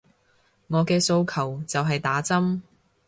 [0.65, 2.61] 我嘅訴求就係打針